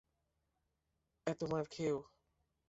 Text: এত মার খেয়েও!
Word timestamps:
এত 1.27 1.39
মার 1.51 1.65
খেয়েও! 1.73 1.99